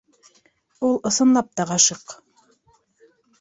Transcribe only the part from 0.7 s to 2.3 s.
-Ул, ысынлап та, ғашиҡ.